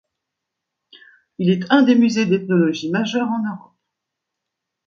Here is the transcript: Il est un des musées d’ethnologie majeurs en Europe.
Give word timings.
Il 1.37 1.51
est 1.51 1.71
un 1.71 1.83
des 1.83 1.93
musées 1.93 2.25
d’ethnologie 2.25 2.89
majeurs 2.89 3.27
en 3.29 3.43
Europe. 3.47 3.75